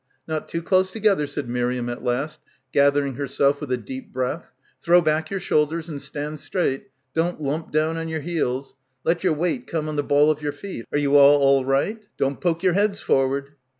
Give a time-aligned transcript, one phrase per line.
[0.27, 2.39] "Not too close together," said Miriam at last,
[2.73, 6.85] gathering herself with a deep breath; "throw back your shoulders and stand straight.
[7.13, 8.73] Don't lump down on your heels.
[9.03, 10.87] Let your weight come on the ball of your feet.
[10.91, 12.03] Are you all all right?
[12.17, 13.51] Don't poke your heads forward."